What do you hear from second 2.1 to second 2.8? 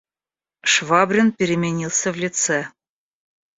в лице.